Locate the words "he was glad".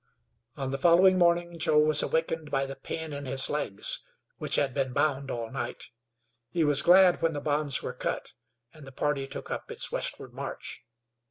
6.49-7.21